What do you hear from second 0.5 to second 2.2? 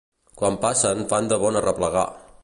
passen fan de bon arreplegar.